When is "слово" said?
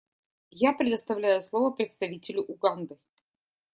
1.43-1.69